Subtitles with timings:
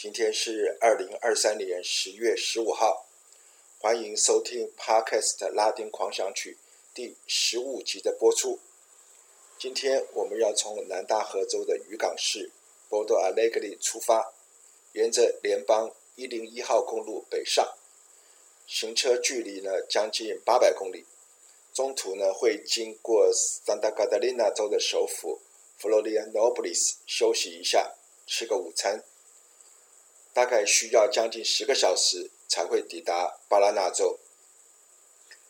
[0.00, 3.08] 今天是二零二三年十月十五号，
[3.80, 6.56] 欢迎收听 Podcast 拉丁狂想曲
[6.94, 8.60] 第十五集的播出。
[9.58, 12.52] 今天我们要从南大河州的渔港市
[12.88, 14.32] Porto Alegre 出发，
[14.92, 17.68] 沿着联邦一零一号公路北上，
[18.68, 21.06] 行车距离呢将近八百公里，
[21.74, 25.40] 中途呢会经过 Santa Catarina 州的首府
[25.80, 27.96] Florianopolis 休息一下，
[28.28, 29.02] 吃个午餐，
[30.38, 34.20] 大概需要将近十个小时才会抵达巴拉那州。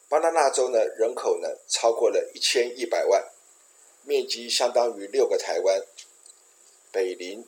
[0.09, 3.31] 巴拉那州呢人口呢超过了一千一百万。
[4.05, 5.83] 面积相当于六个台湾，
[6.91, 7.47] 北临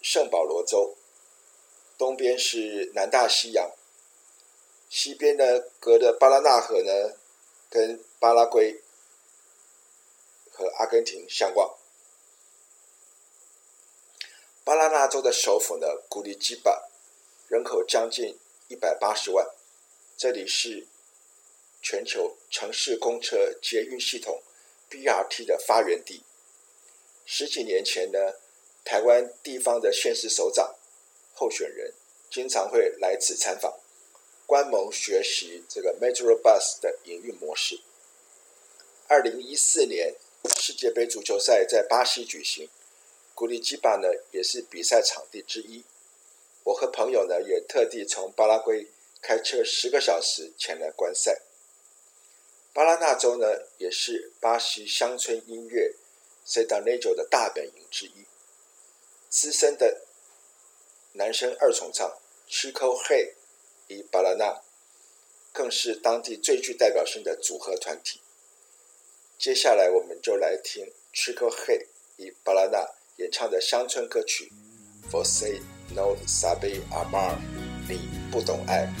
[0.00, 0.96] 圣保罗州，
[1.98, 3.72] 东边是南大西洋，
[4.88, 7.16] 西边呢隔着巴拉那河呢，
[7.68, 8.80] 跟巴拉圭
[10.52, 11.76] 和阿根廷相望。
[14.72, 16.88] 巴拉那州的首府呢，古里基巴，
[17.46, 19.46] 人口将近一百八十万，
[20.16, 20.86] 这里是
[21.82, 24.42] 全球城市公车捷运系统。
[24.88, 26.22] BRT 的发源地。
[27.26, 28.18] 十几年前呢，
[28.82, 30.74] 台湾地方的县市首长
[31.34, 31.92] 候选人
[32.30, 33.78] 经常会来此参访，
[34.46, 37.78] 观摩学习这个 Metrobus 的营运模式。
[39.06, 40.14] 二零一四年
[40.58, 42.70] 世界杯足球赛在巴西举行，
[43.34, 45.84] 古里基巴呢也是比赛场地之一。
[46.64, 48.86] 我和朋友呢也特地从巴拉圭
[49.20, 51.40] 开车十个小时前来观赛。
[52.72, 55.94] 巴拉那州呢，也是巴西乡村音乐
[56.46, 58.24] Sertanejo 的大本营之一。
[59.28, 60.02] 资深的
[61.12, 62.18] 男声二重唱
[62.48, 63.32] Chico Rei
[63.88, 64.62] 与巴拉那，
[65.52, 68.20] 更是当地最具代表性的组合团体。
[69.38, 71.86] 接下来，我们就来听 Chico Rei
[72.16, 74.52] 与巴拉那演唱的乡村歌曲
[75.10, 75.60] 《For Say
[75.94, 77.34] No Sabi Amar》，
[77.88, 78.00] 你
[78.32, 78.92] 不懂爱。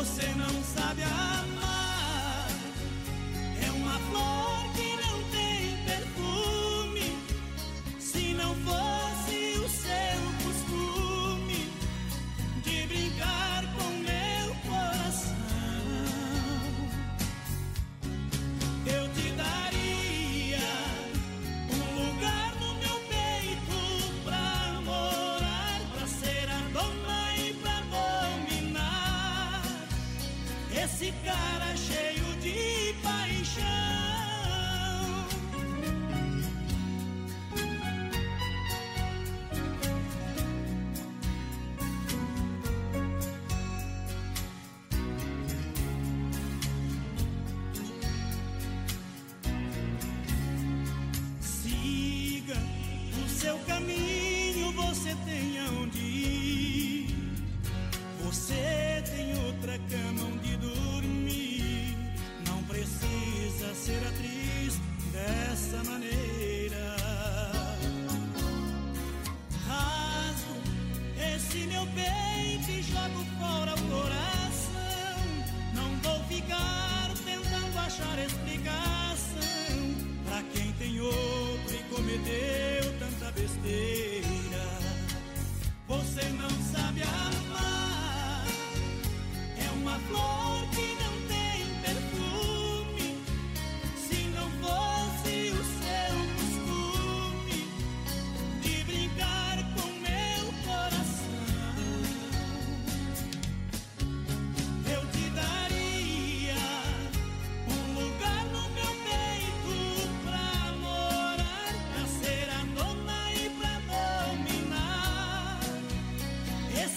[0.00, 1.29] Você não sabe a
[65.84, 66.09] money.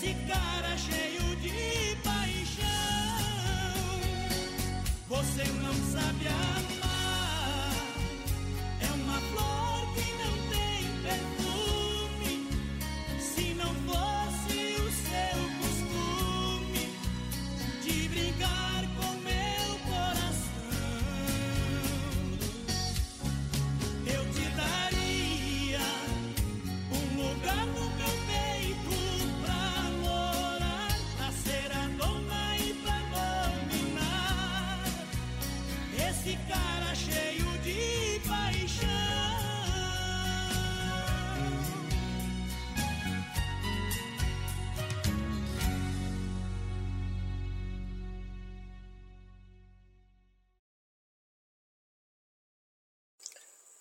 [0.03, 2.65] esse cara cheio de paixão.
[5.07, 6.82] Você não sabe amar.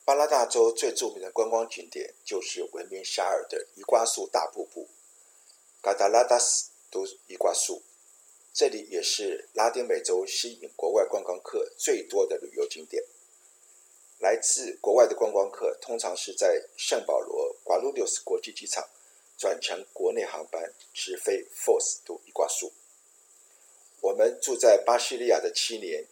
[0.05, 4.89] 巴拉大州最著名的观光景点就是闻名遐迩的伊瓜苏大瀑布
[5.81, 7.83] （Cataratas do Iguaçu）。
[8.53, 13.05] 这里也是拉丁美洲吸引国外观光客最多的旅游景点。
[14.19, 18.89] 来自国外的观光客通常是在圣保罗·瓜鲁迪斯国际机场
[19.39, 22.73] 转乘国内航班直飞 Foz do Iguaçu。
[24.01, 26.05] 我们住在巴西利亚的七年，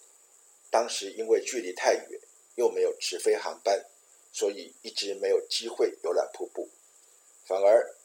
[0.70, 2.20] 当时因为距离太远，
[2.60, 3.86] 又没有直飞航班，
[4.30, 6.68] 所以一直没有机会游览瀑布。
[7.46, 7.96] 反而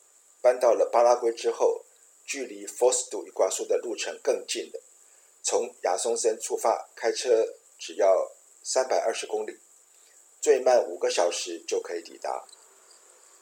[0.42, 1.84] 搬到了巴拉圭之后，
[2.26, 4.82] 距离 Foz do Iguaçu 的路程更近了。
[5.44, 7.46] 从亚松森出发，开车
[7.78, 8.32] 只要
[8.64, 9.60] 三百二十公里，
[10.40, 12.48] 最慢五个小时就可以抵达，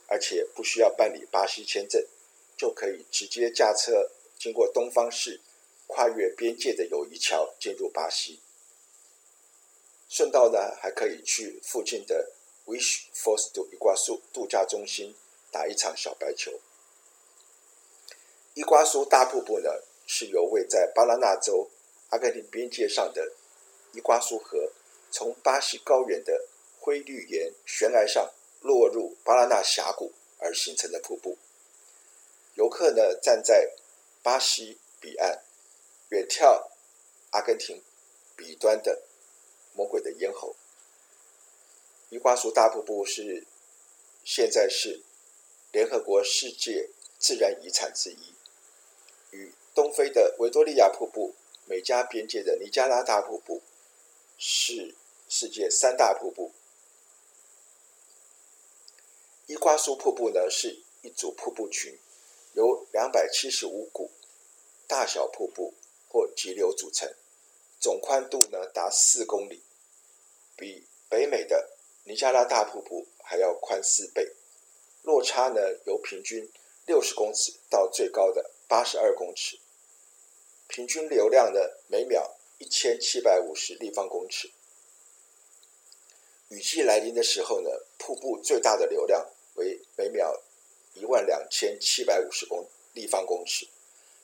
[0.08, 2.04] 而且不需要办理巴西签证，
[2.58, 4.10] 就可以直接驾车
[4.40, 5.40] 经过东方市，
[5.86, 8.40] 跨越边界的友谊桥进入巴西。
[10.08, 12.32] 顺道呢，还可以去附近的
[12.66, 15.16] Wish Foz do Iguaçu 度假中心
[15.52, 16.60] 打一场小白球。
[18.54, 19.70] 伊瓜苏大瀑布呢，
[20.06, 21.72] 是由位在巴拉那州
[22.10, 23.34] 阿根廷边界上的
[23.94, 24.72] 伊瓜苏河，
[25.10, 26.48] 从巴西高原的
[26.80, 31.38] 灰绿岩悬崖上落入巴拉那峡谷而形成的瀑布。
[32.54, 33.72] 游客呢，站在
[34.22, 35.44] 巴西彼岸，
[36.10, 36.68] 远眺
[37.32, 37.82] 阿根廷
[38.36, 39.02] 彼端的
[39.74, 40.56] 魔鬼的咽喉。
[42.10, 43.46] 伊瓜苏大瀑布是
[44.24, 45.02] 现在是
[45.72, 46.90] 联合国世界
[47.20, 48.34] 自然遗产之一。
[49.32, 51.34] 与东非的维多利亚瀑布、
[51.66, 53.64] 美加边界的尼加拉大瀑布
[54.38, 54.94] 是
[55.28, 56.52] 世界三大瀑布。
[59.48, 61.98] 伊瓜苏瀑布呢，是一组瀑布群，
[62.54, 64.12] 由两百七十五股
[64.88, 65.74] 大小瀑布
[66.08, 67.12] 或急流组成，
[67.84, 69.62] 总宽度呢达四公里，
[70.56, 71.72] 比北美的
[72.06, 74.32] 尼加拉大瀑布还要宽四倍，
[75.02, 76.50] 落差呢由平均
[76.86, 78.52] 六十公尺到最高的。
[78.70, 79.60] 八十二公尺，
[80.68, 84.50] 平均流量呢，每秒一千七百五十立方公尺。
[86.48, 90.42] 雨季来临的时候呢，瀑布最大的流量为每秒
[90.94, 93.68] 一万两千七百五十公立方公尺。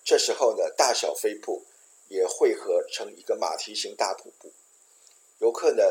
[0.05, 1.65] 这时候呢，大小飞瀑
[2.09, 4.51] 也汇合成一个马蹄形大瀑布。
[5.39, 5.83] 游客呢，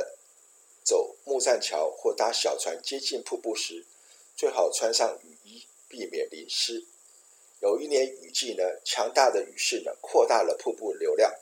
[0.84, 3.86] 走木栈桥或搭小船接近瀑布时，
[4.36, 6.84] 最好穿上雨衣，避免淋湿。
[7.60, 11.34] 有一年雨季呢，强大的雨势呢，扩大了瀑布流量，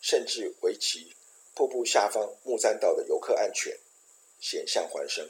[0.00, 1.16] 甚至危及
[1.54, 3.76] 瀑布下方木栈道的游客安全，
[4.38, 5.28] 险象环生。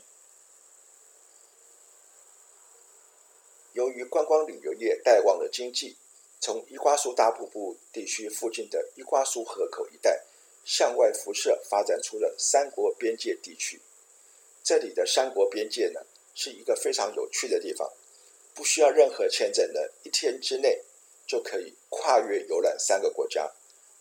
[3.73, 5.97] 由于观光旅游业带旺了经济，
[6.41, 10.25] 从伊瓜苏大瀑布地区附近的伊瓜苏河口一带
[10.65, 13.81] 向外辐射，发展出了三国边界地区。
[14.63, 16.01] 这里的三国边界呢，
[16.35, 17.91] 是一个非常有趣的地方。
[18.55, 20.83] 不需要任何签证的，一天之内
[21.27, 23.53] 就可以跨越游览三个国家，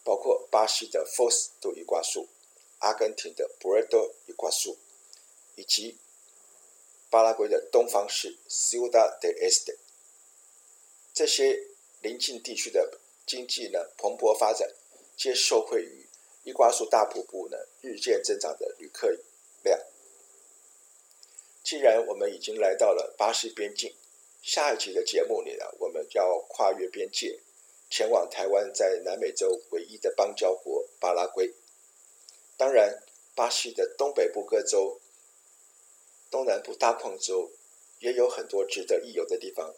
[0.03, 2.27] 包括巴西的 FOSDO 伊瓜苏、
[2.79, 4.75] 阿根廷的 Puerto Iguaçu，
[5.55, 5.97] 以及
[7.09, 9.77] 巴拉圭的东方市 Ciudad de Este。
[11.13, 11.67] 这些
[12.01, 14.69] 邻近地区的经济呢蓬勃发展，
[15.15, 16.07] 皆受惠于
[16.43, 19.09] 伊瓜苏大瀑布呢日渐增长的旅客
[19.63, 19.79] 量。
[21.63, 23.93] 既然我们已经来到了巴西边境。
[24.43, 27.37] 下一集的节目里呢，我们要跨越边界，
[27.89, 31.53] 前往台湾在南美洲唯一的邦交国巴拉圭。
[32.55, 33.03] 当然，
[33.35, 35.01] 巴西的东北部各州、
[36.31, 37.51] 东南部大矿州
[37.99, 39.75] 也有很多值得一游的地方。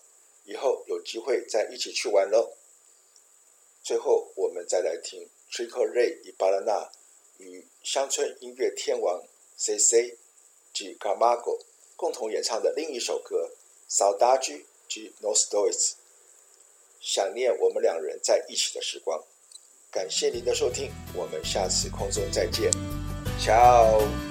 [0.50, 2.54] 以后有机会再一起去玩喽。
[3.84, 6.90] 最后，我们再来听 Chico Rey y Paraná
[7.38, 9.24] 与乡村音乐天王
[9.58, 10.18] CC
[10.74, 11.60] 及 Gamago
[11.96, 13.52] 共同演唱的另一首歌。
[13.88, 15.94] Saudade de nós dois，
[17.00, 19.24] 想念我们两人在一起的时光。
[19.92, 22.72] 感谢您的收听，我们下次空中再见
[23.40, 24.29] ，Ciao。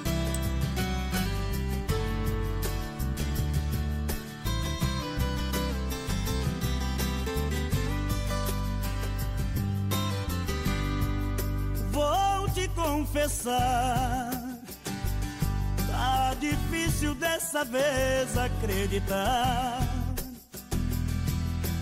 [16.39, 19.79] Difícil dessa vez acreditar.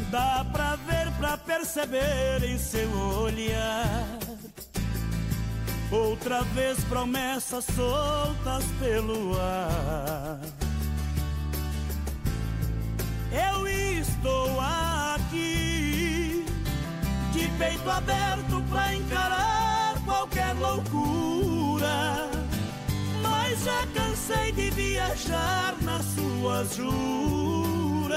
[0.10, 2.90] Dá pra ver, pra perceber em seu
[3.22, 4.08] olhar.
[5.92, 10.40] Outra vez promessas soltas pelo ar.
[13.32, 16.46] Eu estou aqui,
[17.32, 21.07] de peito aberto pra encarar qualquer loucura.
[23.68, 28.08] Já cansei de viajar nas suas juras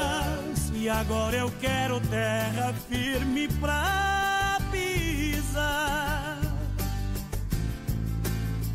[0.73, 6.39] e agora eu quero terra firme pra pisar.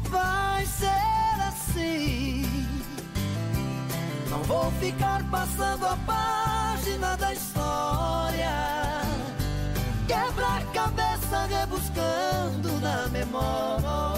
[0.09, 2.45] Vai ser assim.
[4.29, 8.51] Não vou ficar passando a página da história.
[10.05, 14.14] Quebra a cabeça rebuscando na memória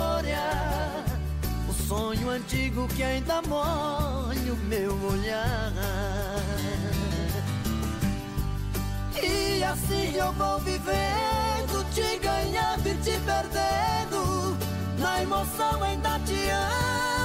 [1.87, 5.71] sonho antigo que ainda molha o meu olhar.
[9.23, 14.57] E assim eu vou vivendo, te ganhando e te perdendo.
[14.99, 16.49] Na emoção ainda te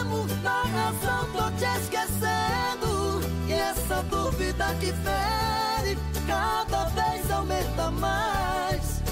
[0.00, 3.20] amo, na razão tô te esquecendo.
[3.48, 9.02] E essa dúvida que fere, cada vez aumenta mais.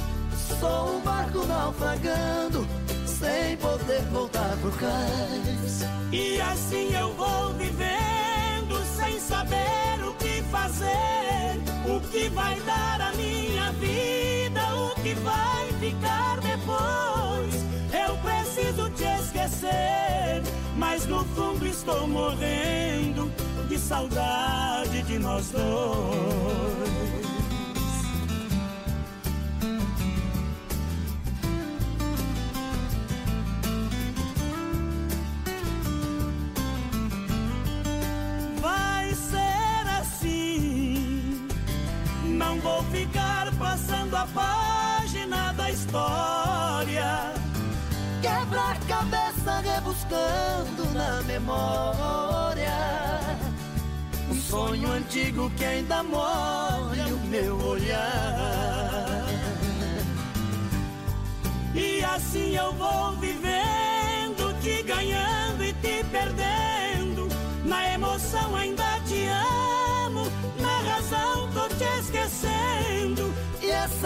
[0.61, 2.80] Sou um barco naufragando
[3.21, 5.85] sem poder voltar pro cais.
[6.11, 13.13] E assim eu vou vivendo sem saber o que fazer, o que vai dar a
[13.13, 17.55] minha vida, o que vai ficar depois.
[17.93, 20.43] Eu preciso te esquecer,
[20.77, 23.31] mas no fundo estou morrendo
[23.69, 27.00] de saudade de nós dois.
[44.21, 47.33] Passando a página da história.
[48.21, 52.77] Quebra a cabeça rebuscando na memória.
[54.31, 59.27] Um sonho antigo que ainda molha o meu olhar.
[61.75, 66.03] E assim eu vou vivendo, te ganhando e te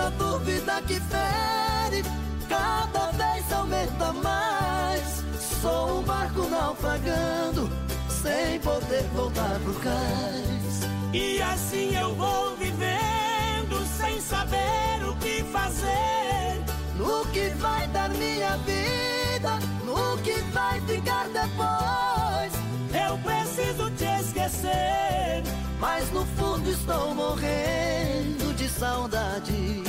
[0.04, 2.02] essa dúvida que fere
[2.49, 5.25] cada vez aumenta mais.
[5.62, 7.70] Sou um barco naufragando
[8.08, 10.80] sem poder voltar pro cais.
[11.12, 16.62] E assim eu vou vivendo sem saber o que fazer.
[16.99, 22.52] No que vai dar minha vida, no que vai ficar depois.
[22.92, 25.42] Eu preciso te esquecer,
[25.80, 29.83] mas no fundo estou morrendo de saudade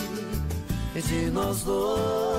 [1.01, 2.35] динозавр.